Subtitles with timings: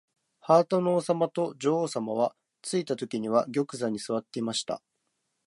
[0.39, 4.81] ハートの王さまと女王さまは、ついたときには玉座にすわっていました。